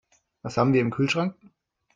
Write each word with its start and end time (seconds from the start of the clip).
Was 0.41 0.57
haben 0.57 0.73
wir 0.73 0.81
im 0.81 0.89
Kühlschrank? 0.89 1.35